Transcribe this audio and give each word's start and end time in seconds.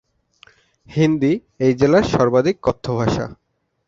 হিন্দি 0.89 1.33
এই 1.59 1.73
জেলার 1.79 2.05
সর্বাধিক 2.13 2.55
কথ্য 2.63 2.85
ভাষা। 2.97 3.25